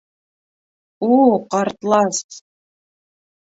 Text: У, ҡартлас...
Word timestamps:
У, 1.09 1.19
ҡартлас... 1.53 2.25